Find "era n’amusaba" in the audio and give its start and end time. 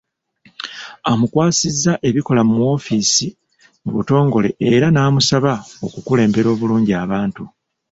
4.75-5.53